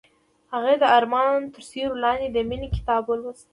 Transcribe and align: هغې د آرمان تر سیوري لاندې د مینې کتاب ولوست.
هغې 0.53 0.75
د 0.79 0.83
آرمان 0.97 1.39
تر 1.53 1.61
سیوري 1.69 2.01
لاندې 2.03 2.27
د 2.31 2.37
مینې 2.49 2.67
کتاب 2.75 3.01
ولوست. 3.07 3.47